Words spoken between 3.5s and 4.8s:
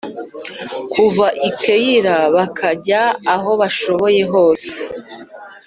bashoboye hose.